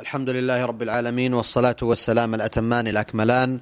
[0.00, 3.60] الحمد لله رب العالمين والصلاة والسلام الأتمان الأكملان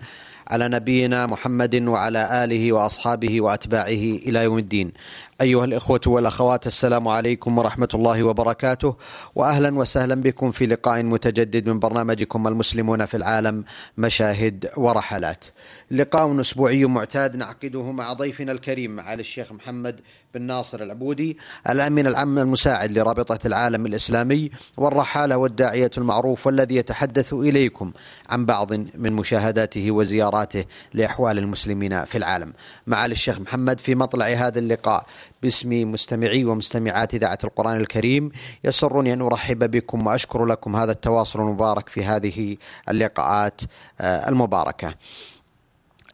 [0.48, 4.92] على نبينا محمد وعلى آله وأصحابه وأتباعه إلى يوم الدين.
[5.40, 8.96] أيها الإخوة والأخوات السلام عليكم ورحمة الله وبركاته
[9.34, 13.64] وأهلا وسهلا بكم في لقاء متجدد من برنامجكم المسلمون في العالم
[13.98, 15.44] مشاهد ورحلات.
[15.90, 20.00] لقاء أسبوعي معتاد نعقده مع ضيفنا الكريم معالي الشيخ محمد
[20.34, 21.38] بن ناصر العبودي
[21.70, 27.92] الأمين العام المساعد لرابطة العالم الإسلامي والرحالة والداعية المعروف والذي يتحدث إليكم
[28.28, 30.64] عن بعض من مشاهداته وزياراته
[30.94, 32.52] لأحوال المسلمين في العالم.
[32.86, 35.06] معالي الشيخ محمد في مطلع هذا اللقاء
[35.42, 38.30] باسم مستمعي ومستمعات إذاعة القرآن الكريم
[38.64, 42.56] يسرني أن أرحب بكم وأشكر لكم هذا التواصل المبارك في هذه
[42.88, 43.60] اللقاءات
[44.00, 44.94] المباركة.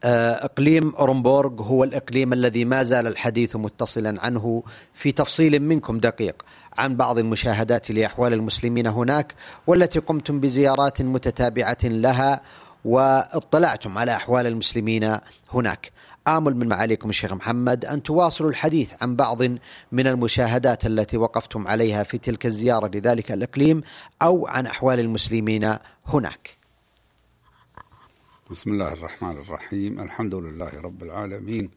[0.03, 4.63] إقليم أورنبورغ هو الإقليم الذي ما زال الحديث متصلا عنه
[4.93, 6.45] في تفصيل منكم دقيق
[6.77, 9.35] عن بعض المشاهدات لأحوال المسلمين هناك
[9.67, 12.41] والتي قمتم بزيارات متتابعة لها
[12.85, 15.17] واطلعتم على أحوال المسلمين
[15.53, 15.91] هناك.
[16.27, 19.41] آمل من معاليكم الشيخ محمد أن تواصلوا الحديث عن بعض
[19.91, 23.81] من المشاهدات التي وقفتم عليها في تلك الزيارة لذلك الإقليم
[24.21, 26.58] أو عن أحوال المسلمين هناك
[28.51, 29.99] بسم الله الرحمن الرحيم.
[29.99, 31.69] الحمد لله رب العالمين.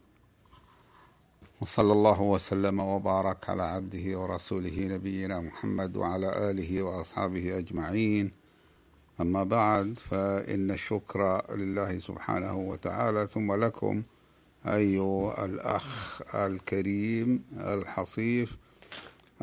[1.61, 8.31] وصلى الله وسلم وبارك على عبده ورسوله نبينا محمد وعلى آله وأصحابه أجمعين.
[9.21, 14.03] أما بعد فإن الشكر لله سبحانه وتعالى ثم لكم
[14.67, 18.57] أيها الأخ الكريم الحصيف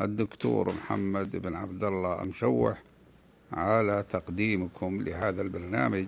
[0.00, 2.82] الدكتور محمد بن عبد الله مشوح
[3.52, 6.06] على تقديمكم لهذا البرنامج.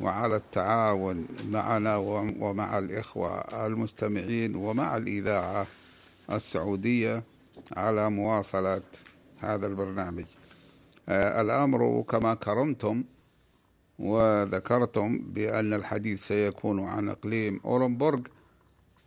[0.00, 1.96] وعلى التعاون معنا
[2.40, 5.66] ومع الإخوة المستمعين ومع الإذاعة
[6.32, 7.22] السعودية
[7.76, 8.82] على مواصلة
[9.40, 10.24] هذا البرنامج.
[11.08, 13.04] الأمر كما كرمتم
[13.98, 18.20] وذكرتم بأن الحديث سيكون عن إقليم أورنبورغ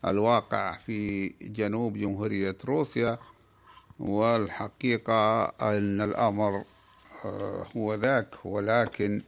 [0.05, 3.17] الواقع في جنوب جمهورية روسيا
[3.99, 6.63] والحقيقة أن الأمر
[7.77, 9.21] هو ذاك ولكن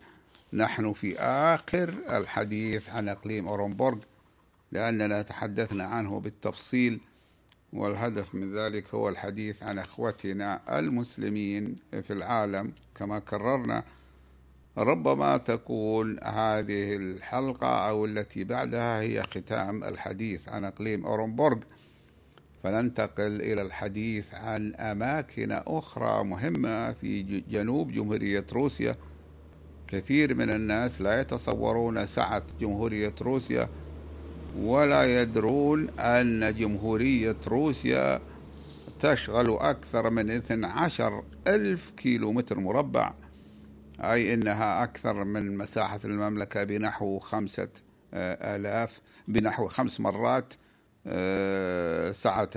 [0.56, 3.98] نحن في آخر الحديث عن إقليم أورنبورغ
[4.72, 7.00] لأننا تحدثنا عنه بالتفصيل
[7.74, 12.72] والهدف من ذلك هو الحديث عن إخوتنا المسلمين في العالم.
[12.96, 13.84] كما كررنا
[14.78, 21.58] ربما تكون هذه الحلقة أو التي بعدها هي ختام الحديث عن إقليم أورنبورغ.
[22.64, 28.96] فننتقل إلى الحديث عن أماكن أخرى مهمة في جنوب جمهورية روسيا.
[29.88, 33.70] كثير من الناس لا يتصورون سعة جمهورية روسيا
[34.58, 38.22] ولا يدرون أن جمهورية روسيا
[39.00, 43.14] تشغل أكثر من 12 ألف كيلو متر مربع
[44.00, 47.70] أي أنها أكثر من مساحة المملكة بنحو خمسة
[48.14, 50.54] آلاف بنحو خمس مرات
[52.16, 52.50] سعة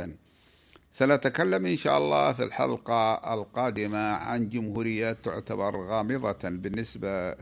[0.99, 7.35] سنتكلم إن شاء الله في الحلقة القادمة عن جمهوريات تعتبر غامضة بالنسبة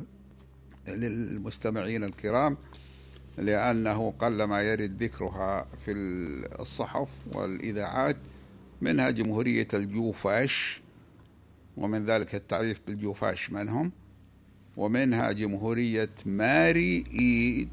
[0.89, 2.57] للمستمعين الكرام
[3.39, 5.93] لأنه قلما يرد ذكرها في
[6.61, 8.17] الصحف والإذاعات
[8.81, 10.83] منها جمهورية الجوفاش
[11.77, 13.93] ومن ذلك التعريف بالجوفاش من هم؟
[14.77, 17.69] ومنها جمهورية ماري إيل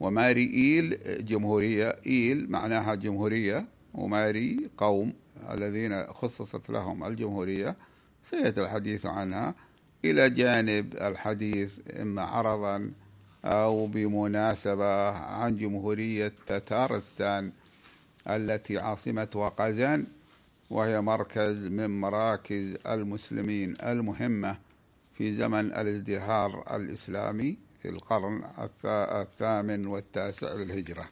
[0.00, 5.12] وماري إيل جمهورية إيل معناها جمهورية وماري قوم
[5.50, 7.76] الذين خصصت لهم الجمهورية.
[8.24, 9.54] سيأتي الحديث عنها
[10.04, 12.90] إلى جانب الحديث إما عرضا
[13.44, 17.52] أو بمناسبة عن جمهورية تتارستان
[18.28, 20.06] التي عاصمتها قازان
[20.70, 24.56] وهي مركز من مراكز المسلمين المهمة
[25.12, 28.42] في زمن الازدهار الإسلامي في القرن
[28.86, 31.08] الثامن والتاسع للهجرة.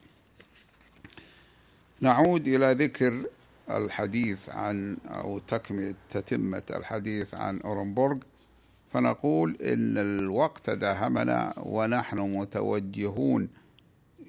[2.00, 3.25] نعود إلى ذكر
[3.70, 8.16] الحديث عن أو تكملة تتمة الحديث عن أورنبورغ
[8.92, 13.49] فنقول إن الوقت داهمنا ونحن متوجهون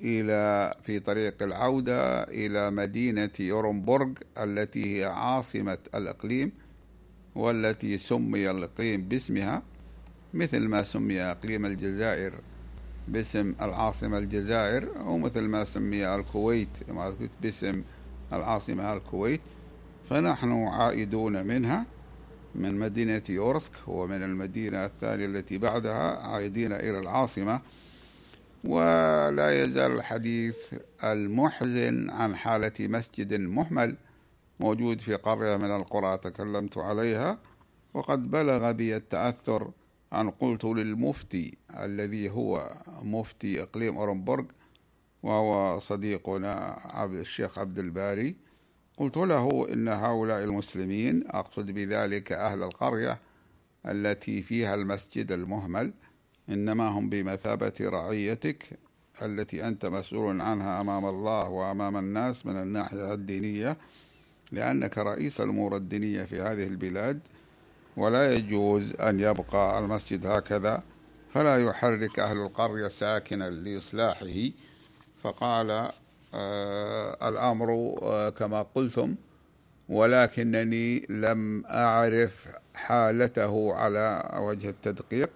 [0.02, 6.52] إلى في طريق العودة إلى مدينة يورنبورغ التي هي عاصمة الإقليم
[7.36, 9.64] والتي سمي الإقليم باسمها
[10.34, 12.34] مثل ما سمي إقليم الجزائر
[13.12, 16.70] باسم العاصمة الجزائر أو مثل ما سمي الكويت
[17.42, 17.84] باسم
[18.34, 19.42] العاصمة الكويت.
[20.10, 21.86] فنحن عائدون منها
[22.56, 27.62] من مدينة يورسك ومن المدينة الثانية التي بعدها عائدين إلى العاصمة.
[28.64, 30.58] ولا يزال الحديث
[31.04, 33.96] المحزن عن حالة مسجد مهمل
[34.60, 37.38] موجود في قرية من القرى تكلمت عليها
[37.94, 39.72] وقد بلغ بي التأثر
[40.14, 42.72] أن قلت للمفتي الذي هو
[43.02, 44.46] مفتي إقليم أورنبورغ
[45.24, 48.36] وهو صديقنا عبد الشيخ عبد الباري
[48.98, 53.20] قلت له إن هؤلاء المسلمين أقصد بذلك أهل القرية
[53.86, 55.94] التي فيها المسجد المهمل
[56.50, 58.80] إنما هم بمثابة رعيتك
[59.22, 63.78] التي أنت مسؤول عنها أمام الله وأمام الناس من الناحية الدينية
[64.52, 67.20] لأنك رئيس الأمور الدينية في هذه البلاد
[68.00, 70.84] ولا يجوز أن يبقى المسجد هكذا
[71.34, 74.50] فلا يحرك أهل القرية ساكنا لإصلاحه.
[75.24, 75.92] فقال
[76.34, 79.16] آه الأمر آه كما قلتم
[79.90, 85.30] ولكنني لم أعرف حالته على وجه التدقيق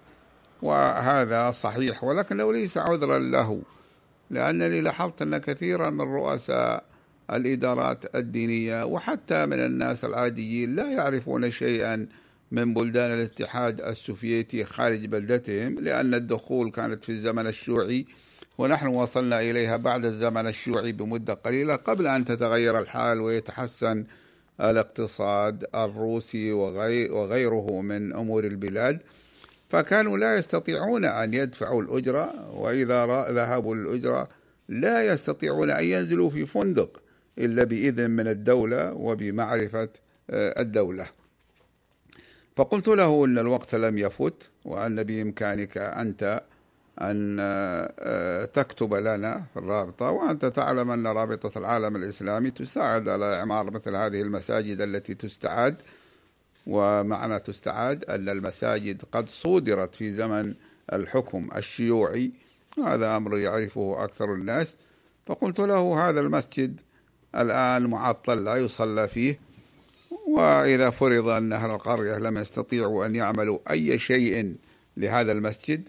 [0.62, 3.62] وهذا صحيح ولكنه ليس عذرا له
[4.30, 6.84] لأنني لاحظت أن كثيرا من رؤساء
[7.32, 12.06] الإدارات الدينية وحتى من الناس العاديين لا يعرفون شيئا
[12.52, 18.06] من بلدان الاتحاد السوفيتي خارج بلدتهم لأن الدخول كانت في الزمن الشيوعي
[18.58, 24.04] ونحن وصلنا إليها بعد الزمن الشيوعي بمدة قليلة قبل أن تتغير الحال ويتحسن
[24.60, 29.02] الاقتصاد الروسي وغيره من أمور البلاد.
[29.70, 34.28] فكانوا لا يستطيعون أن يدفعوا الأجرة وإذا ذهبوا للأجرة
[34.68, 37.02] لا يستطيعون أن ينزلوا في فندق
[37.38, 39.88] إلا بإذن من الدولة وبمعرفة
[40.30, 41.06] الدولة.
[42.56, 46.42] فقلت له أن الوقت لم يفت وأن بإمكانك أنت
[47.00, 47.36] أن
[48.54, 54.22] تكتب لنا في الرابطة وأنت تعلم أن رابطة العالم الإسلامي تساعد على إعمار مثل هذه
[54.22, 55.82] المساجد التي تستعاد
[56.66, 60.54] ومعنى تستعاد أن المساجد قد صودرت في زمن
[60.92, 62.32] الحكم الشيوعي.
[62.86, 64.76] هذا أمر يعرفه أكثر الناس.
[65.26, 66.80] فقلت له هذا المسجد
[67.34, 69.38] الآن معطل لا يصلى فيه.
[70.34, 74.54] وإذا فرض أن أهل القرية لم يستطيعوا أن يعملوا أي شيء
[74.96, 75.82] لهذا المسجد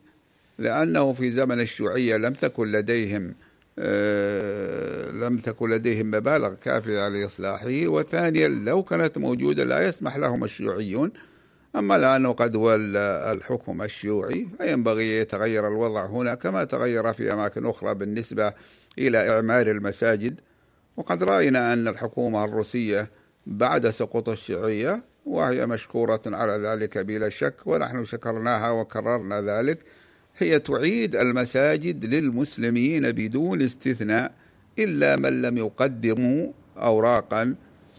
[0.60, 3.34] لأنه في زمن الشيوعية لم تكن لديهم
[3.80, 7.88] آه لم تكن لديهم مبالغ كافية لإصلاحه.
[7.88, 11.12] وثانيا لو كانت موجودة لا يسمح لهم الشيوعيون.
[11.76, 17.94] أما لأنه قد ولى الحكم الشيوعي فينبغي يتغير الوضع هنا كما تغير في أماكن أخرى
[17.94, 18.54] بالنسبة
[19.00, 20.40] إلى إعمار المساجد.
[20.98, 23.10] وقد رأينا أن الحكومة الروسية
[23.48, 29.80] بعد سقوط الشيوعية وهي مشكورة على ذلك بلا شك ونحن شكرناها وكررنا ذلك
[30.38, 34.32] هي تعيد المساجد للمسلمين بدون استثناء
[34.80, 37.56] إلا من لم يقدموا أوراقا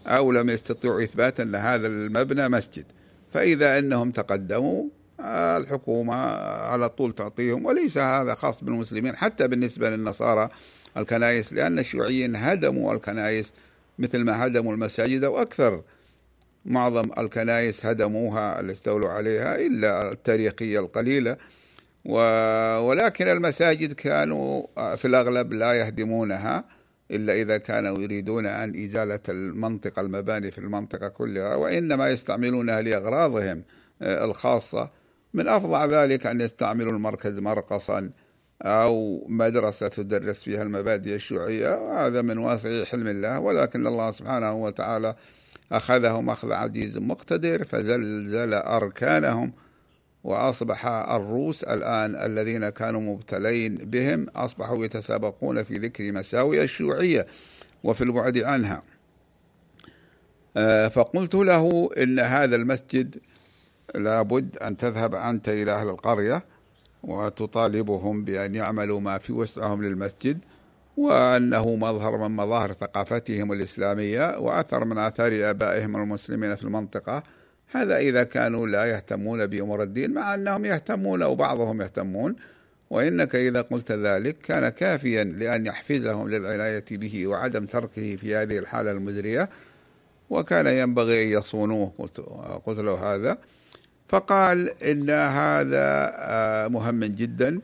[0.07, 2.85] أو لم يستطيعوا إثبات أن هذا المبنى مسجد.
[3.33, 4.85] فإذا أنهم تقدموا
[5.21, 10.49] الحكومة على طول تعطيهم وليس هذا خاص بالمسلمين حتى بالنسبة للنصارى
[10.97, 13.53] الكنائس لأن الشيوعيين هدموا الكنائس
[13.99, 15.83] مثل ما هدموا المساجد وأكثر
[16.65, 21.37] معظم الكنائس هدموها اللي استولوا عليها إلا التاريخية القليلة.
[22.81, 24.67] ولكن المساجد كانوا
[24.97, 26.65] في الأغلب لا يهدمونها
[27.11, 33.63] إلا إذا كانوا يريدون أن إزالة المنطقة المباني في المنطقة كلها وإنما يستعملونها لأغراضهم
[34.03, 34.91] الخاصة.
[35.35, 38.11] من أفضع ذلك أن يستعملوا المركز مرقصا.
[38.63, 45.15] أو مدرسة تدرس فيها المبادئ الشيوعية وهذا من واسع حلم الله ولكن الله سبحانه وتعالى
[45.73, 49.53] أخذهم أخذ عزيز مقتدر فزلزل أركانهم
[50.25, 57.27] وأصبح الروس الآن الذين كانوا مبتلين بهم أصبحوا يتسابقون في ذكر مساوئ الشيوعية
[57.85, 58.83] وفي البعد عنها.
[60.89, 63.17] فقلت له إن هذا المسجد
[63.95, 66.45] لابد أن تذهب أنت إلى أهل القرية
[67.07, 70.39] وتطالبهم بأن يعملوا ما في وسعهم للمسجد
[70.97, 77.23] وأنه مظهر من مظاهر ثقافتهم الإسلامية وأثر من آثار آبائهم المسلمين في المنطقة.
[77.71, 82.37] هذا إذا كانوا لا يهتمون بأمور الدين مع أنهم يهتمون وبعضهم يهتمون.
[82.91, 88.91] وإنك إذا قلت ذلك كان كافيا لأن يحفزهم للعناية به وعدم تركه في هذه الحالة
[88.91, 89.49] المزرية.
[90.31, 92.21] وكان ينبغي أن يصونوه قلت,
[92.67, 93.39] قلت له هذا.
[94.09, 97.61] فقال إن هذا مهم جدا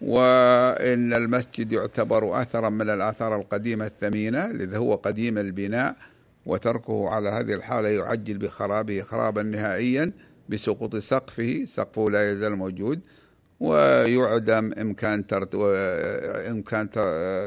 [0.00, 5.96] وإن المسجد يعتبر أثرا من الآثار القديمة الثمينة لذا هو قديم البناء
[6.46, 10.12] وتركه على هذه الحالة يعجل بخرابه خرابا نهائيا
[10.48, 13.00] بسقوط سقفه سقفه لا يزال موجود
[13.60, 15.24] ويعدم إمكان
[16.50, 16.90] إمكان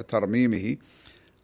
[0.08, 0.78] ترميمه.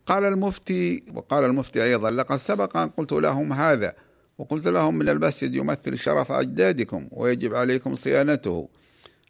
[0.06, 3.94] قال المفتي وقال المفتي أيضا لقد سبق أن قلت لهم هذا
[4.38, 8.70] وقلت لهم من المسجد يمثل شرف أجدادكم ويجب عليكم صيانته.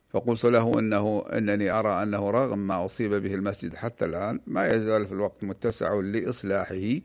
[0.09, 5.07] فقلت له إنه إنني أرى أنه رغم ما أصيب به المسجد حتى الآن ما يزال
[5.07, 6.99] في الوقت متسع لإصلاحه.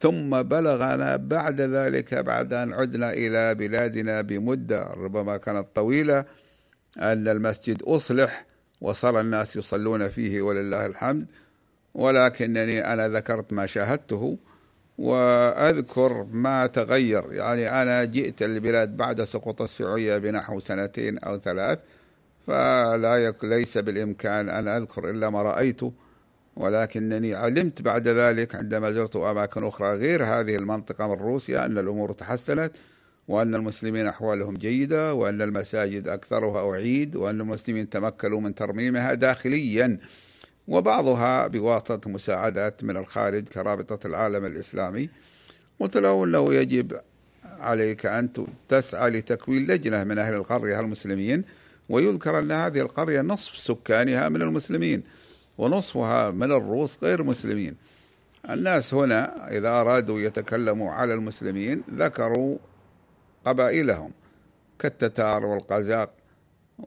[0.00, 6.24] ثم بلغنا بعد ذلك بعد أن عدنا إلى بلادنا بمدة ربما كانت طويلة
[6.98, 8.46] أن المسجد أصلح
[8.80, 11.26] وصار الناس يصلون فيه ولله الحمد.
[11.94, 14.38] ولكنني أنا ذكرت ما شاهدته
[15.00, 17.32] وأذكر ما تغير.
[17.32, 21.78] يعني أنا جئت البلاد بعد سقوط السعودية بنحو سنتين أو ثلاث
[22.46, 25.92] فلا يك ليس بالإمكان أن أذكر إلا ما رأيته
[26.56, 32.12] ولكنني علمت بعد ذلك عندما زرت أماكن أخرى غير هذه المنطقة من روسيا أن الأمور
[32.12, 32.72] تحسنت
[33.28, 39.98] وأن المسلمين أحوالهم جيدة وأن المساجد أكثرها أعيد وأن المسلمين تمكنوا من ترميمها داخليا.
[40.70, 45.08] وبعضها بواسطة مساعدات من الخارج كرابطة العالم الإسلامي
[45.80, 47.00] قلت له أنه يجب
[47.44, 48.28] عليك أن
[48.68, 51.44] تسعى لتكوين لجنة من أهل القرية المسلمين
[51.88, 55.02] ويذكر أن هذه القرية نصف سكانها من المسلمين
[55.58, 57.76] ونصفها من الروس غير مسلمين.
[58.50, 62.58] الناس هنا إذا أرادوا يتكلموا على المسلمين ذكروا
[63.44, 64.12] قبائلهم
[64.78, 66.10] كالتتار والقزاق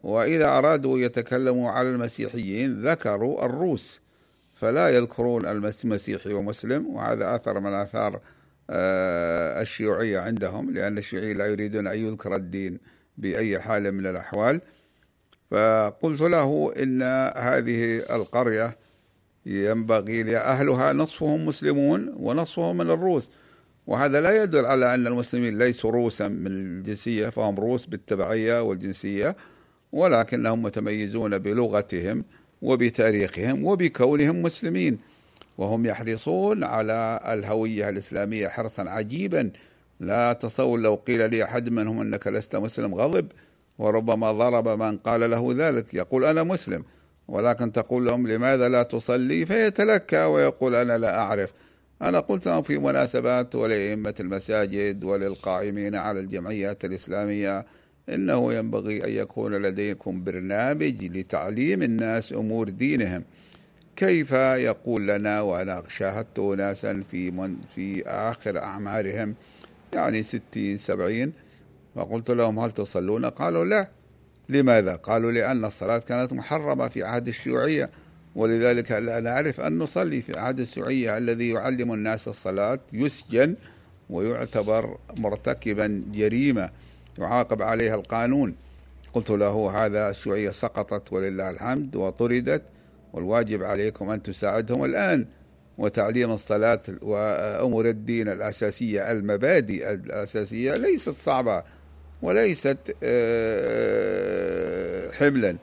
[0.03, 4.01] وإذا أرادوا يتكلموا على المسيحيين ذكروا الروس
[4.55, 8.19] فلا يذكرون المسيحي ومسلم وهذا أثر من آثار
[8.69, 12.79] آه، الشيوعية عندهم لأن الشيوعيين لا يريدون أن يذكر الدين
[13.17, 14.61] بأي حال من الأحوال.
[15.51, 17.01] فقلت له إن
[17.37, 18.77] هذه القرية
[19.45, 23.29] ينبغي لأهلها نصفهم مسلمون ونصفهم من الروس.
[23.87, 29.35] وهذا لا يدل على أن المسلمين ليسوا روسا من الجنسية فهم روس بالتبعية والجنسية.
[29.93, 32.23] ولكنهم متميزون بلغتهم
[32.61, 34.97] وبتاريخهم وبكونهم مسلمين
[35.57, 39.51] وهم يحرصون على الهوية الإسلامية حرصا عجيبا.
[39.99, 43.27] لا تصور لو قيل لي أحد منهم أنك لست مسلم غضب
[43.79, 45.93] وربما ضرب من قال له ذلك.
[45.93, 46.83] يقول أنا مسلم
[47.27, 51.53] ولكن تقول لهم لماذا لا تصلي؟ فيتلكى ويقول أنا لا أعرف.
[52.01, 57.65] أنا قلت لهم في مناسبات ولأئمة المساجد وللقائمين على الجمعيات الإسلامية
[58.09, 63.23] إنه ينبغي أن يكون لديكم برنامج لتعليم الناس أمور دينهم.
[63.95, 69.35] كيف يقول لنا وأنا شاهدت ناسا في من في آخر أعمارهم
[69.93, 71.33] يعني ستين سبعين
[71.95, 73.87] فقلت لهم هل تصلون؟ قالوا لا.
[74.49, 77.89] لماذا؟ قالوا لأن الصلاة كانت محرمة في عهد الشيوعية
[78.35, 83.55] ولذلك لا نعرف أن نصلي في عهد الشيوعية الذي يعلم الناس الصلاة يسجن
[84.09, 86.69] ويعتبر مرتكبا جريمة
[87.19, 88.55] يعاقب عليها القانون.
[89.13, 92.61] قلت له هذا الشيوعية سقطت ولله الحمد وطردت
[93.13, 95.25] والواجب عليكم أن تساعدهم الآن
[95.77, 101.63] وتعليم الصلاة وأمور الدين الأساسية المبادئ الأساسية ليست صعبة
[102.21, 105.57] وليست آه، حملا.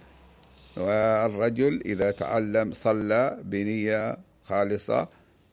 [0.77, 5.09] والرجل إذا تعلم صلى بنية خالصة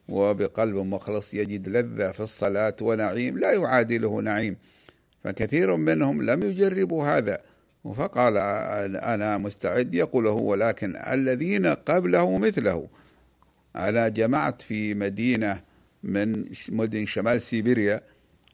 [0.09, 4.57] وبقلب مخلص يجد لذة في الصلاة ونعيم لا يعادله نعيم.
[5.24, 7.41] فكثير منهم لم يجربوا هذا.
[7.95, 8.38] فقال
[8.97, 12.88] أنا مستعد يقول هو ولكن الذين قبله مثله.
[13.75, 15.62] أنا جمعت في مدينة
[16.03, 18.01] من مدن شمال سيبيريا.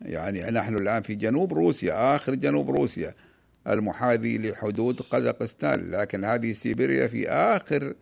[0.01, 3.13] يعني نحن الآن في جنوب روسيا آخر جنوب روسيا.
[3.67, 7.93] المحاذي لحدود قزاقستان لكن هذه سيبيريا في آخر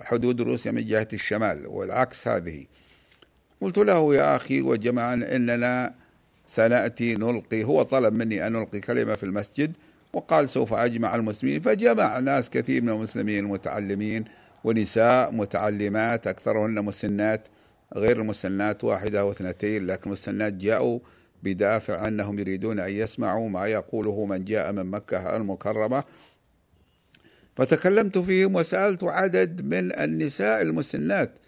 [0.00, 2.66] حدود روسيا من جهة الشمال والعكس هذه.
[3.60, 5.94] قلت له يا أخي وجماعة إننا
[6.46, 9.76] سنأتي نلقي هو طلب مني أن ألقي كلمة في المسجد
[10.12, 11.60] وقال سوف أجمع المسلمين.
[11.60, 14.24] فجمع ناس كثير من المسلمين المتعلمين
[14.64, 17.48] ونساء متعلمات أكثرهن مسنات
[17.96, 20.98] غير المسنات واحدة أو اثنتين لكن المسنات جاءوا
[21.42, 26.04] بدافع أنهم يريدون أن يسمعوا ما يقوله من جاء من مكة المكرمة.
[27.56, 31.38] فتكلمت فيهم وسألت عدد من النساء المسنات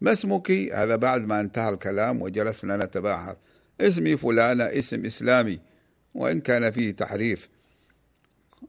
[0.00, 3.36] ما اسمك؟ هذا بعد ما انتهى الكلام وجلسنا نتباحث
[3.80, 5.58] اسمي فلانة اسم إسلامي
[6.14, 7.48] وإن كان فيه تحريف.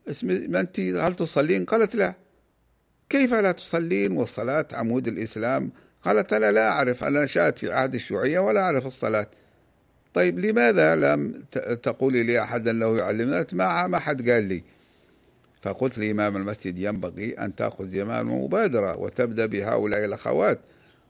[0.09, 2.13] اسمي ما أنت هل تصلين؟ قالت لا.
[3.09, 5.71] كيف لا تصلين؟ والصلاة عمود الإسلام.
[6.01, 9.27] قالت أنا لا أعرف أنا نشأت في عهد الشيوعية ولا أعرف الصلاة.
[10.13, 11.43] طيب لماذا لم
[11.83, 14.63] تقولي لي أحد أنه يعلمنا ما ما حد قال لي.
[15.61, 20.59] فقلت لإمام المسجد ينبغي أن تأخذ زمان مبادرة وتبدأ بهؤلاء الأخوات.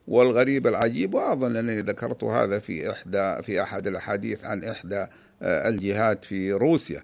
[0.10, 5.06] والغريب العجيب وأظن أنني ذكرت هذا في إحدى في أحد الأحاديث عن إحدى
[5.42, 7.04] آه، الجهات في روسيا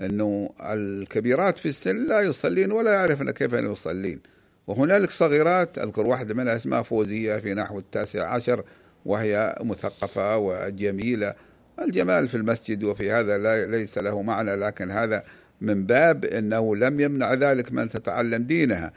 [0.00, 4.20] أنه الكبيرات في السن لا يصلين ولا يعرفن كيف يصلين.
[4.66, 8.64] وهنالك صغيرات أذكر واحدة منها اسمها فوزية في نحو التاسع عشر
[9.04, 11.34] وهي مثقفة وجميلة.
[11.82, 15.24] الجمال في المسجد وفي هذا ليس له معنى لكن هذا
[15.60, 18.92] من باب أنه لم يمنع ذلك من تتعلم دينها.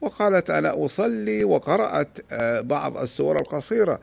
[0.00, 4.00] وقالت أنا أصلي وقرأت آه، بعض السور القصيرة.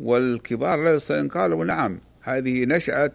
[0.00, 3.12] والكبار لا يستطيعون قالوا نعم هذه نشأت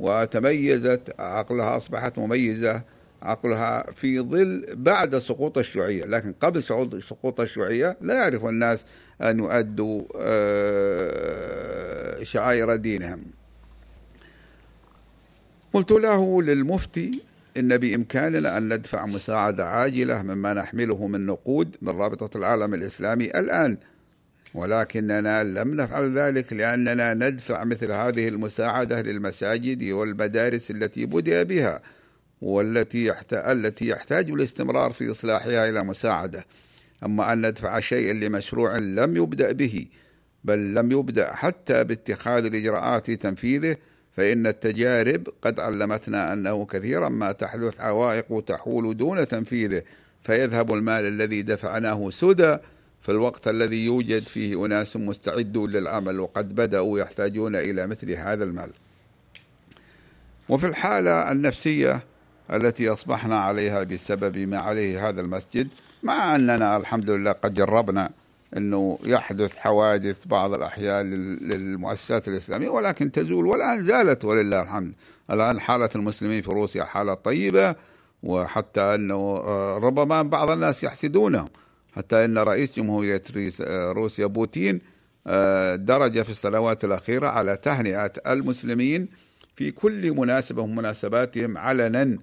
[0.00, 2.82] وتميزت عقلها أصبحت مميزة
[3.22, 6.04] عقلها في ظل بعد سقوط الشيوعية.
[6.04, 6.62] لكن قبل
[7.02, 8.84] سقوط الشيوعية لا يعرف الناس
[9.22, 11.70] أن يؤدوا آه،
[12.22, 13.24] شعائر دينهم.
[15.72, 17.22] قلت له للمفتي
[17.60, 23.76] إن بإمكاننا أن ندفع مساعدة عاجلة مما نحمله من نقود من رابطة العالم الإسلامي الآن.
[24.54, 31.82] ولكننا لم نفعل ذلك لأننا ندفع مثل هذه المساعدة للمساجد والمدارس التي بدأ بها
[32.40, 36.44] والتي التي يحتاج الاستمرار في إصلاحها إلى مساعدة.
[37.04, 39.86] أما أن ندفع شيئا لمشروع لم يبدأ به
[40.44, 43.76] بل لم يبدأ حتى باتخاذ الإجراءات تنفيذه
[44.16, 49.82] فإن التجارب قد علمتنا أنه كثيرا ما تحدث عوائق تحول دون تنفيذه
[50.22, 52.56] فيذهب المال الذي دفعناه سدى
[53.02, 58.70] في الوقت الذي يوجد فيه أناس مستعدون للعمل وقد بدأوا يحتاجون إلى مثل هذا المال.
[60.48, 62.00] وفي الحالة النفسية
[62.52, 65.68] التي أصبحنا عليها بسبب ما عليه هذا المسجد
[66.02, 68.10] مع أننا الحمد لله قد جربنا
[68.56, 74.92] أنه يحدث حوادث بعض الأحيان للمؤسسات الإسلامية ولكن تزول والآن زالت ولله الحمد.
[75.30, 77.74] الآن حالة المسلمين في روسيا حالة طيبة
[78.22, 81.48] وحتى أنه آه، ربما بعض الناس يحسدونه.
[81.96, 83.22] حتى أن رئيس جمهورية
[83.60, 84.80] آه، روسيا بوتين
[85.26, 89.08] آه، درج في السنوات الأخيرة على تهنئة المسلمين
[89.56, 92.18] في كل مناسبة من مناسباتهم علنا.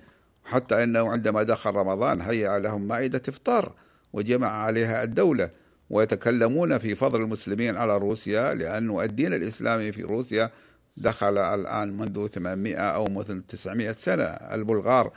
[0.46, 3.74] حتى أنه عندما دخل رمضان هيأ لهم مائدة إفطار
[4.13, 5.50] وجمع عليها الدولة.
[5.89, 10.51] ويتكلمون في فضل المسلمين على روسيا لأن الدين الإسلامي في روسيا
[10.98, 14.24] دخل الآن منذ 800 أو مثل 900 سنة.
[14.24, 15.12] البلغار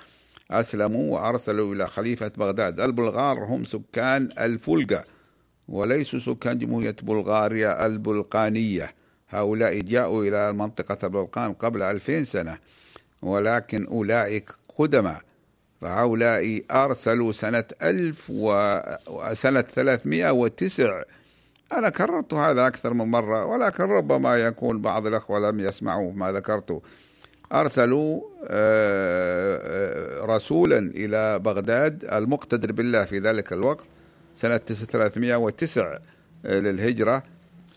[0.51, 2.81] أسلموا وأرسلوا إلى خليفة بغداد.
[2.81, 5.05] البلغار هم سكان الفولجا
[5.69, 8.95] وليسوا سكان جمهورية بلغاريا البلقانية.
[9.29, 12.59] هؤلاء جاءوا إلى منطقة البلقان قبل ألفين سنة
[13.23, 15.21] ولكن أولئك قدماء
[15.81, 18.31] فهؤلاء أرسلوا سنة ألف
[19.07, 21.03] وسنة ثلاثمائة وتسع.
[21.73, 26.83] أنا كررت هذا أكثر من مرة ولكن ربما يكون بعض الأخوة لم يسمعوا ما ذكرته.
[27.53, 33.87] أرسلوا آه، آه، رسولا إلى بغداد المقتدر بالله في ذلك الوقت
[34.35, 36.01] سنة 309
[36.47, 37.23] آه، للهجرة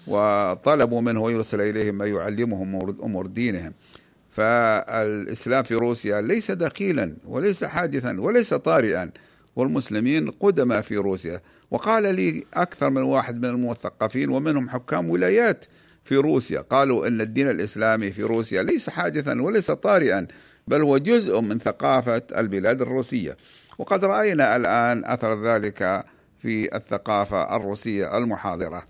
[0.08, 3.74] وطلبوا منه يرسل إليهم ما يعلمهم أمور دينهم.
[4.34, 9.12] فالإسلام في روسيا ليس دخيلا وليس حادثا وليس طارئا
[9.56, 11.42] والمسلمين قدما في روسيا.
[11.72, 15.66] وقال لي أكثر من واحد من المثقفين ومنهم حكام ولايات
[16.06, 20.28] في روسيا قالوا أن الدين الإسلامي في روسيا ليس حادثا وليس طارئا
[20.68, 23.38] بل هو جزء من ثقافة البلاد الروسية.
[23.78, 26.06] وقد رأينا الآن أثر ذلك
[26.40, 28.84] في الثقافة الروسية المحاضرة.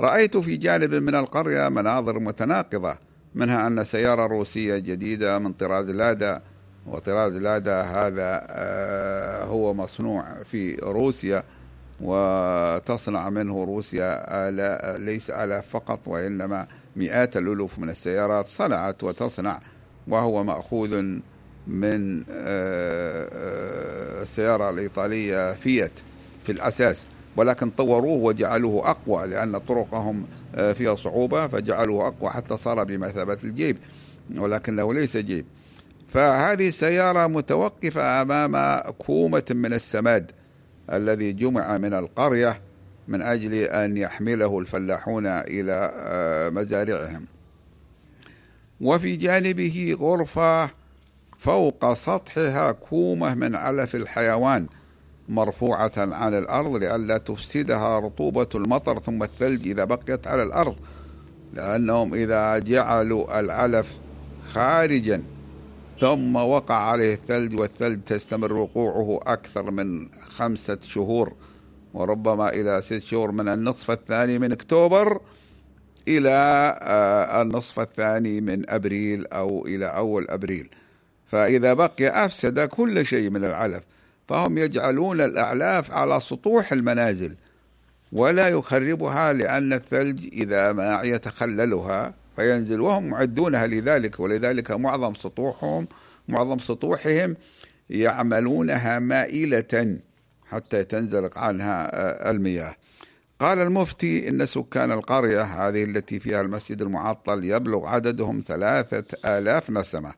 [0.00, 6.42] رأيت في جانب من القرية مناظر متناقضة منها أن سيارة روسية جديدة من طراز لادا
[6.86, 11.44] وطراز لادا هذا آه، هو مصنوع في روسيا
[12.00, 16.66] وتصنع منه روسيا آلاء ليس آلاف فقط وإنما
[16.96, 19.60] مئات الألوف من السيارات صنعت وتصنع
[20.08, 21.02] وهو مأخوذ
[21.66, 25.92] من آه، آه، السيارة الإيطالية فيات
[26.46, 27.06] في الأساس.
[27.36, 33.76] ولكن طوروه وجعلوه أقوى لأن طرقهم آه، فيها صعوبة فجعلوه أقوى حتى صار بمثابة الجيب
[34.36, 35.46] ولكنه ليس جيب.
[36.08, 40.32] فهذه السيارة متوقفة أمام كومة من السماد
[40.92, 42.60] الذي جمع من القرية
[43.08, 47.26] من أجل أن يحمله الفلاحون إلى آه، مزارعهم.
[48.80, 50.70] وفي جانبه غرفة
[51.38, 54.66] فوق سطحها كومة من علف الحيوان
[55.30, 60.76] مرفوعة عن الأرض لئلا تفسدها رطوبة المطر ثم الثلج إذا بقيت على الأرض
[61.54, 63.98] لأنهم إذا جعلوا العلف
[64.52, 65.22] خارجا
[66.00, 71.32] ثم وقع عليه الثلج والثلج تستمر وقوعه أكثر من خمسة شهور
[71.94, 75.20] وربما إلى ست شهور من النصف الثاني من أكتوبر
[76.08, 76.30] إلى
[76.82, 80.68] آه، النصف الثاني من أبريل أو إلى أول أبريل.
[81.26, 83.82] فإذا بقي أفسد كل شيء من العلف
[84.30, 87.34] فهم يجعلون الأعلاف على سطوح المنازل
[88.12, 95.86] ولا يخربها لأن الثلج إذا ما يتخللها فينزل وهم معدونها لذلك ولذلك معظم سطوحهم
[96.28, 97.36] معظم سطوحهم
[97.90, 99.98] يعملونها مائلة
[100.46, 102.74] حتى تنزلق عنها آه، المياه.
[103.40, 109.04] قال المفتي إن سكان القرية هذه التي فيها المسجد المعطل يبلغ عددهم ثلاثة
[109.38, 110.12] آلاف نسمة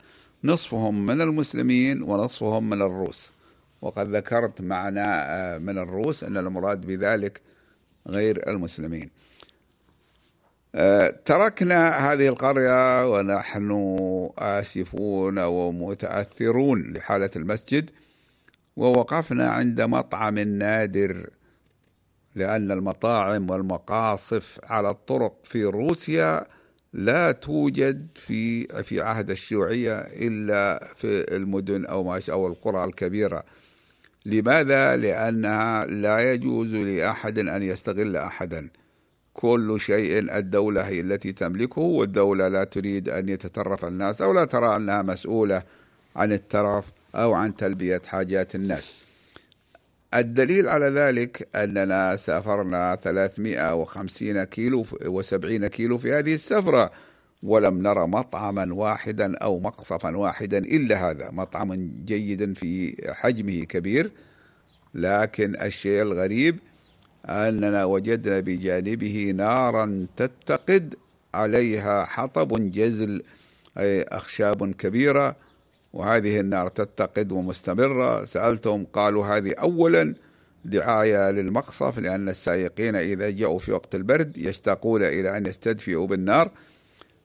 [0.45, 3.31] نصفهم من المسلمين ونصفهم من الروس.
[3.83, 5.05] وقد ذكرت معنا
[5.55, 7.41] آه، من الروس أن المراد بذلك
[8.09, 9.11] غير المسلمين.
[10.75, 13.71] آه، تركنا هذه القرية ونحن
[14.39, 17.91] آسفون ومتأثرون لحالة المسجد
[18.77, 21.31] ووقفنا عند مطعم نادر
[22.35, 26.47] لأن المطاعم والمقاصف على الطرق في روسيا
[26.93, 33.45] لا توجد في في عهد الشيوعية إلا في المدن أو أو القرى الكبيرة.
[34.27, 38.69] لماذا؟ لأنها لا يجوز لأحد أن يستغل أحدا.
[39.35, 44.77] كل شيء الدولة هي التي تملكه والدولة لا تريد أن يتطرف الناس أو لا ترى
[44.77, 45.63] أنها مسؤولة
[46.17, 48.93] عن الترف أو عن تلبية حاجات الناس.
[50.15, 56.91] الدليل على ذلك أننا سافرنا 350 كيلو و70 كيلو في هذه السفرة.
[57.43, 64.11] ولم نرى مطعما واحدا أو مقصفا واحدا إلا هذا مطعم جيد في حجمه كبير
[64.95, 66.59] لكن الشيء الغريب
[67.27, 70.95] أننا وجدنا بجانبه نارا تتقد
[71.35, 73.23] عليها حطب جزل
[73.79, 75.37] أي أخشاب كبيرة
[75.93, 78.25] وهذه النار تتقد ومستمرة.
[78.25, 80.15] سألتهم قالوا هذه أولا
[80.65, 86.51] دعاية للمقصف لأن السائقين إذا جاءوا في وقت البرد يشتاقون إلى أن يستدفئوا بالنار.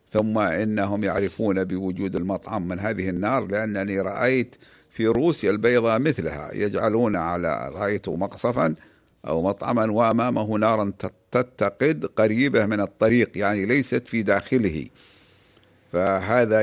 [0.10, 4.56] ثم إنهم يعرفون بوجود المطعم من هذه النار لأنني رأيت
[4.91, 8.76] في روسيا البيضاء مثلها يجعلون على رأيت مقصفا
[9.28, 10.93] أو مطعما وأمامه نارا
[11.32, 14.88] تتقد قريبة من الطريق يعني ليست في داخله.
[15.93, 16.62] فهذا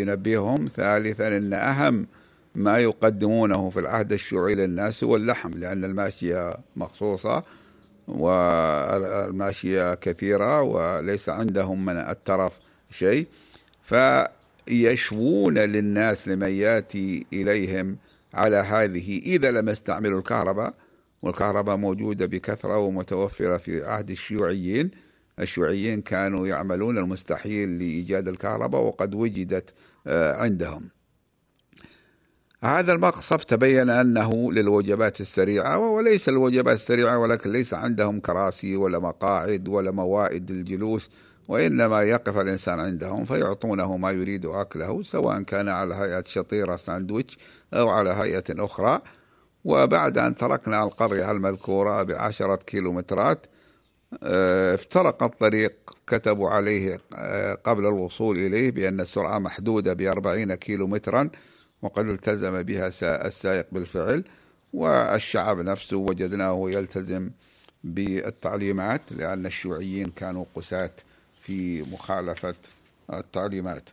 [0.00, 2.06] ينبههم ثالثا أن أهم
[2.54, 7.44] ما يقدمونه في العهد الشيوعي للناس هو اللحم لأن الماشية مخصوصة
[8.08, 12.58] والماشية كثيرة وليس عندهم من الترف
[12.90, 13.26] شيء
[13.82, 17.96] فيشوون للناس لمن يأتي إليهم
[18.34, 19.18] على هذه.
[19.18, 20.74] إذا لم يستعملوا الكهرباء
[21.22, 24.90] والكهرباء موجودة بكثرة ومتوفرة في عهد الشيوعيين.
[25.40, 29.74] الشيوعيين كانوا يعملون المستحيل لإيجاد الكهرباء وقد وجدت
[30.06, 30.88] آه، عندهم.
[32.64, 39.68] هذا المقصف تبين أنه للوجبات السريعة وليس الوجبات السريعة ولكن ليس عندهم كراسي ولا مقاعد
[39.68, 41.10] ولا موائد الجلوس
[41.48, 47.38] وإنما يقف الإنسان عندهم فيعطونه ما يريد أكله سواء كان على هيئة شطيرة ساندويتش
[47.74, 49.00] أو على هيئة أخرى.
[49.64, 53.46] وبعد أن تركنا القرية المذكورة بعشرة كيلومترات
[54.22, 55.72] آه، افترق الطريق
[56.06, 61.30] كتبوا عليه آه، قبل الوصول إليه بأن السرعة محدودة بأربعين كيلو مترا
[61.82, 62.88] وقد التزم بها
[63.26, 64.24] السائق بالفعل
[64.72, 67.30] والشعب نفسه وجدناه يلتزم
[67.84, 70.90] بالتعليمات لأن الشيوعيين كانوا قساة
[71.40, 72.54] في مخالفة
[73.12, 73.88] التعليمات.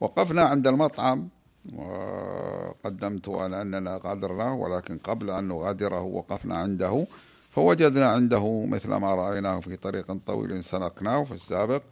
[0.00, 1.28] وقفنا عند المطعم
[1.76, 7.06] وقدمت أنا أننا غادرناه ولكن قبل أن نغادره وقفنا عنده
[7.50, 11.82] فوجدنا عنده مثل ما رأيناه في طريق طويل سلكناه في السابق.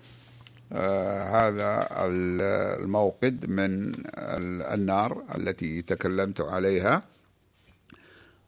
[0.73, 1.89] هذا
[2.83, 3.93] الموقد من
[4.75, 7.03] النار التي تكلمت عليها.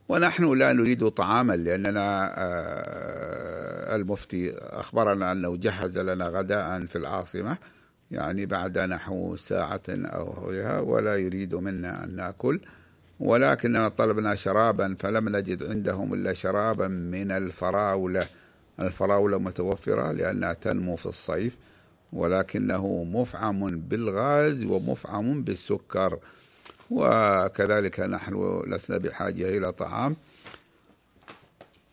[0.09, 7.57] ونحن لا نريد طعاما لأننا آه المفتي أخبرنا أنه جهز لنا غداء في العاصمة
[8.11, 12.61] يعني بعد نحو ساعة أو غيرها ولا يريد منا أن نأكل.
[13.21, 18.27] ولكننا طلبنا شرابا فلم نجد عندهم إلا شرابا من الفراولة.
[18.81, 21.57] الفراولة متوفرة لأنها تنمو في الصيف.
[22.13, 26.19] ولكنه مفعم بالغاز ومفعم بالسكر.
[26.91, 30.17] وكذلك نحن لسنا بحاجة إلى طعام.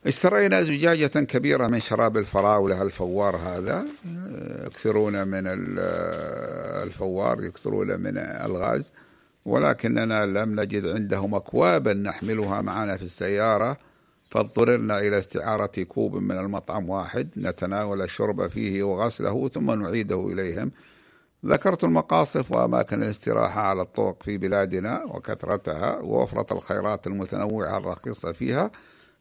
[0.08, 3.86] اشترينا زجاجة كبيرة من شراب الفراولة الفوار هذا.
[4.66, 5.44] يكثرون من
[6.84, 8.92] الفوار يكثرون من الغاز.
[9.46, 13.78] ولكننا لم نجد عندهم أكوابا نحملها معنا في السيارة.
[14.36, 20.72] فاضطررنا إلى استعارة كوب من المطعم واحد نتناول الشرب فيه وغسله ثم نعيده إليهم.
[21.46, 28.72] ذكرت المقاصف وأماكن الاستراحة على الطرق في بلادنا وكثرتها ووفرة الخيرات المتنوعة الرخيصة فيها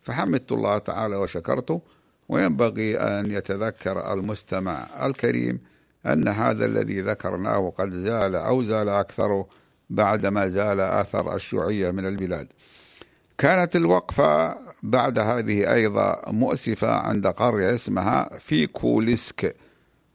[0.02, 1.80] فحمدت الله تعالى وشكرته.
[2.28, 5.60] وينبغي أن يتذكر المستمع الكريم
[6.06, 9.46] أن هذا الذي ذكرناه قد زال أو زال أكثره
[9.90, 12.48] بعدما زال أثر الشيوعية من البلاد.
[13.38, 19.56] كانت الوقفة بعد هذه أيضا مؤسفة عند قرية اسمها فيكوليسك.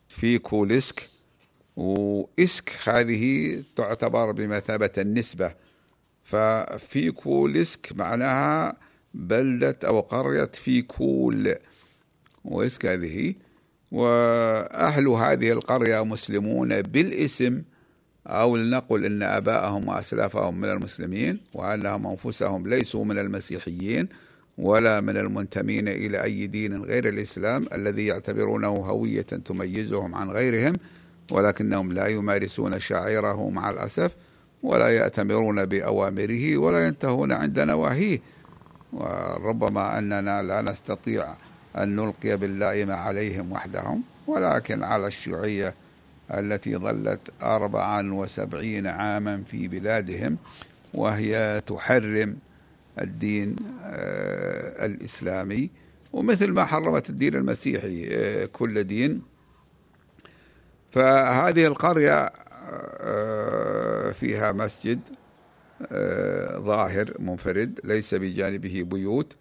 [0.07, 1.09] فيكوليسك.
[1.75, 5.53] وإسك هذه تعتبر بمثابة النسبة.
[6.23, 8.77] ففيكوليسك معناها
[9.13, 11.55] بلدة أو قرية فيكول.
[12.45, 13.33] وإسك هذه.
[13.91, 17.61] وأهل هذه القرية مسلمون بالاسم.
[18.27, 24.09] أو لنقل أن أباءهم وأسلافهم من المسلمين وأنهم أنفسهم ليسوا من المسيحيين.
[24.59, 30.73] ولا من المنتمين إلى أي دين غير الإسلام الذي يعتبرونه هوية تميزهم عن غيرهم
[31.31, 34.15] ولكنهم لا يمارسون شعائره مع الأسف
[34.63, 38.19] ولا يأتمرون بأوامره ولا ينتهون عند نواهيه.
[38.93, 41.25] وربما أننا لا نستطيع
[41.77, 45.75] أن نلقي باللائمة عليهم وحدهم ولكن على الشيوعية
[46.33, 50.37] التي ظلت أربعا وسبعين عاما في بلادهم
[50.93, 52.35] وهي تحرم
[53.01, 55.69] الدين آه، الإسلامي
[56.13, 59.21] ومثل ما حرمت الدين المسيحي آه، كل دين.
[60.91, 62.31] فهذه القرية
[62.99, 64.99] آه، فيها مسجد
[66.57, 69.35] ظاهر منفرد ليس بجانبه بيوت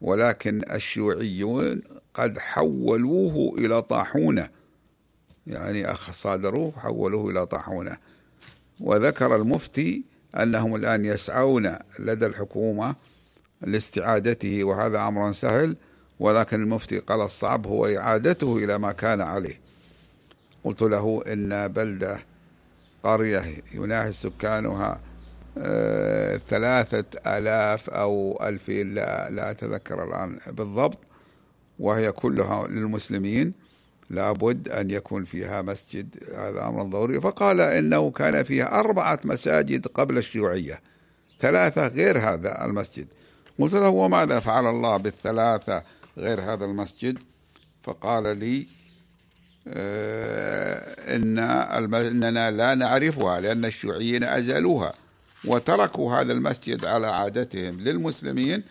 [0.00, 1.82] ولكن الشيوعيون
[2.14, 4.48] قد حولوه إلى طاحونة.
[5.46, 7.96] يعني صادروه حولوه إلى طاحونة.
[8.80, 12.94] وذكر المفتي أنهم الآن يسعون لدى الحكومة
[13.62, 15.76] لاستعادته وهذا أمر سهل
[16.20, 19.60] ولكن المفتي قال الصعب هو إعادته إلى ما كان عليه.
[20.64, 22.18] قلت له إن بلدة
[23.04, 23.42] قرية
[23.74, 25.00] يناهز سكانها
[25.58, 30.98] آه، ثلاثة آلاف أو ألفين لا, لا أتذكر الآن بالضبط
[31.78, 33.54] وهي كلها للمسلمين.
[34.10, 37.20] لابد أن يكون فيها مسجد هذا أمر ضروري.
[37.20, 40.80] فقال إنه كان فيها أربعة مساجد قبل الشيوعية
[41.40, 43.06] ثلاثة غير هذا المسجد.
[43.58, 45.82] قلت له وماذا فعل الله بالثلاثة
[46.18, 47.18] غير هذا المسجد؟
[47.82, 48.66] فقال لي
[49.68, 51.38] آه، إن
[51.94, 54.92] إننا لا نعرفها لأن الشيوعيين أزالوها
[55.44, 58.62] وتركوا هذا المسجد على عادتهم للمسلمين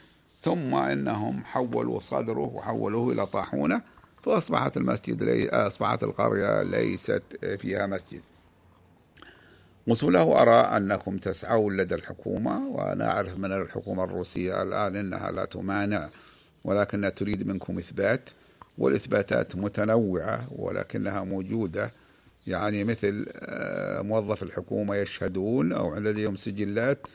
[0.42, 3.82] ثم إنهم حولوا صدره وحولوه إلى طاحونة.
[4.24, 7.24] فأصبحت المسجد لي أصبحت القرية ليست
[7.58, 8.22] فيها مسجد.
[9.88, 15.46] قلت له أرى أنكم تسعون لدى الحكومة وأنا أعرف من الحكومة الروسية الآن أنها لا
[15.46, 16.10] تمانع
[16.64, 18.30] ولكنها تريد منكم إثبات
[18.78, 21.92] والإثباتات متنوعة ولكنها موجودة.
[22.48, 27.08] يعني مثل آه، موظف الحكومة يشهدون أو لديهم سجلات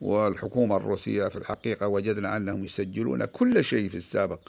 [0.00, 4.40] والحكومة الروسية في الحقيقة وجدنا أنهم يسجلون كل شيء في السابق.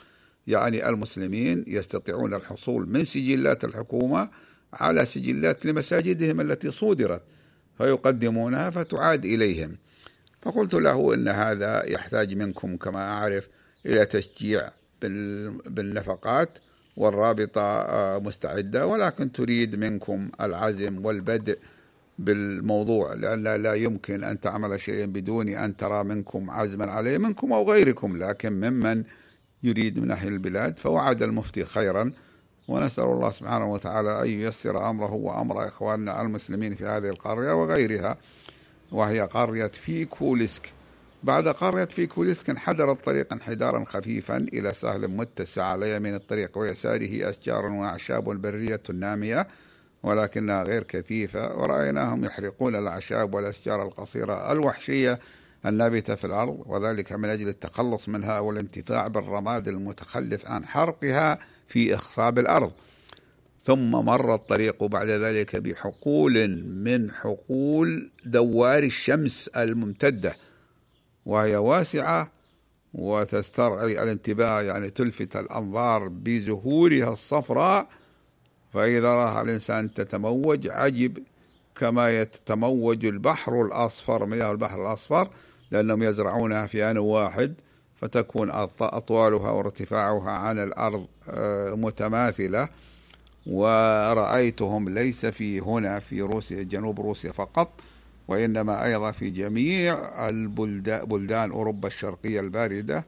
[0.46, 4.28] يعني المسلمين يستطيعون الحصول من سجلات الحكومة
[4.72, 7.22] على سجلات لمساجدهم التي صودرت
[7.78, 9.76] فيقدمونها فتعاد إليهم.
[10.42, 13.48] فقلت له إن هذا يحتاج منكم كما أعرف
[13.86, 14.70] إلى تشجيع
[15.66, 16.58] بالنفقات
[16.96, 21.58] والرابطة آه، مستعدة ولكن تريد منكم العزم والبدء
[22.18, 27.72] بالموضوع لأن لا يمكن أن تعمل شيئا بدون أن ترى منكم عزما عليه منكم أو
[27.72, 29.04] غيركم لكن ممن
[29.64, 32.12] يريد من أهل البلاد فوعد المفتي خيرا
[32.68, 38.16] ونسأل الله سبحانه وتعالى أن ييسر أمره وأمر إخواننا المسلمين في هذه القرية وغيرها
[38.92, 40.72] وهي قرية فيكولسك
[41.22, 47.66] بعد قرية فيكولسك انحدر الطريق انحدارا خفيفا إلى سهل متسع على يمين الطريق ويساره أشجار
[47.66, 49.48] وأعشاب برية نامية
[50.02, 55.18] ولكنها غير كثيفة ورأيناهم يحرقون الأعشاب والأشجار القصيرة الوحشية
[55.66, 62.38] النابتة في الأرض وذلك من أجل التخلص منها والانتفاع بالرماد المتخلف عن حرقها في إخصاب
[62.38, 62.72] الأرض.
[63.62, 70.36] ثم مر الطريق بعد ذلك بحقول من حقول دوار الشمس الممتدة
[71.26, 72.30] وهي واسعة
[72.94, 77.88] وتسترعي الانتباه يعني تلفت الأنظار بزهورها الصفراء.
[78.72, 81.18] فإذا رأى الإنسان تتموج عجب
[81.74, 85.30] كما يتموج البحر الأصفر مياه البحر الأصفر.
[85.74, 87.54] لأنهم يزرعونها في آن واحد
[88.00, 92.68] فتكون أطوالها وارتفاعها عن الأرض آه، متماثلة.
[93.46, 97.80] ورأيتهم ليس في هنا في روسيا جنوب روسيا فقط
[98.28, 103.04] وإنما أيضا في جميع البلدان بلدان أوروبا الشرقية الباردة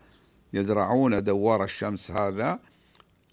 [0.53, 2.59] يزرعون دوار الشمس هذا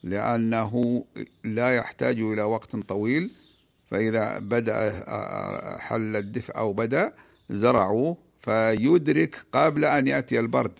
[0.03, 1.03] لأنه
[1.43, 3.31] لا يحتاج إلى وقت طويل.
[3.91, 7.13] فإذا بدأ آه، حل الدفء أو بدأ
[7.49, 10.79] زرعوه فيدرك قبل أن يأتي البرد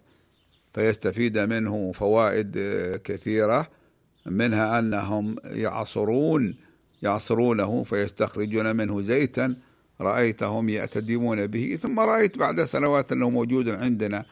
[0.74, 2.58] فيستفيد منه فوائد
[3.04, 3.68] كثيرة
[4.26, 6.56] منها أنهم يعصرون
[7.02, 9.56] يعصرونه فيستخرجون منه زيتا
[10.02, 14.26] رأيتهم يأتدمون به ثم رأيت بعد سنوات أنه موجود عندنا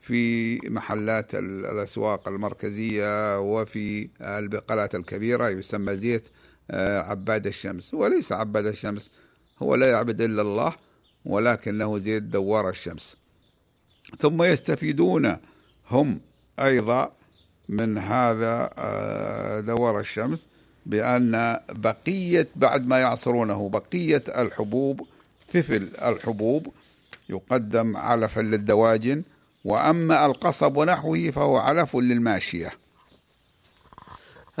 [0.00, 6.28] في محلات الأسواق المركزية وفي البقالات الكبيرة يسمى زيت
[6.70, 7.94] آه، عباد الشمس.
[7.94, 9.10] وليس عباد الشمس
[9.62, 10.72] هو لا يعبد إلا الله.
[11.24, 13.16] ولكنه زيت دوار الشمس.
[14.18, 15.36] ثم يستفيدون
[15.90, 16.20] هم
[16.58, 17.12] أيضا
[17.68, 20.46] من هذا آه، دوار الشمس
[20.86, 25.06] بأن بقية بعد ما يعصرونه بقية الحبوب
[25.52, 26.72] ثفل الحبوب
[27.28, 29.22] يقدم علفا للدواجن
[29.64, 32.70] وأما القصب ونحوه فهو علف للماشية.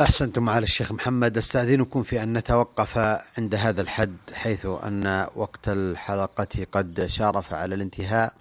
[0.00, 1.38] أحسنتم معالي الشيخ محمد.
[1.38, 2.98] أستأذنكم في أن نتوقف
[3.38, 8.34] عند هذا الحد حيث أن وقت الحلقة قد شارف على الانتهاء.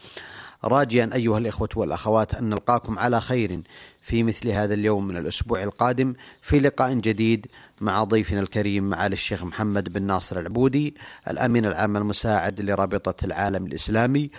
[0.64, 3.62] راجيا أيها الإخوة والأخوات أن نلقاكم على خير
[4.02, 7.48] في مثل هذا اليوم من الأسبوع القادم في لقاء جديد
[7.82, 10.96] مع ضيفنا الكريم معالي الشيخ محمد بن ناصر العبودي
[11.28, 14.32] الأمين العام المساعد لرابطة العالم الإسلامي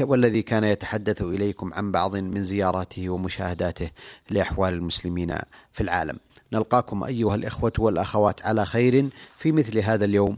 [0.00, 3.90] والذي كان يتحدث إليكم عن بعض من زياراته ومشاهداته
[4.30, 5.36] لأحوال المسلمين
[5.72, 6.18] في العالم.
[6.52, 10.36] نلقاكم أيها الإخوة والأخوات على خير في مثل هذا اليوم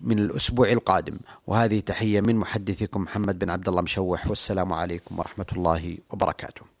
[0.00, 1.18] من الأسبوع القادم.
[1.46, 6.75] وهذه تحية من محدثكم محمد بن عبد الله مشوح والسلام عليكم ورحمة الله وبركاته.